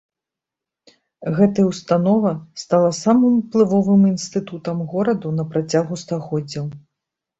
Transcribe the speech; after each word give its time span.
Гэтая 1.39 1.65
ўстанова 1.71 2.31
стала 2.63 2.89
самым 3.03 3.33
уплывовым 3.43 4.01
інстытутам 4.13 4.77
гораду 4.95 5.37
на 5.41 5.47
працягу 5.53 6.03
стагоддзяў. 6.05 6.65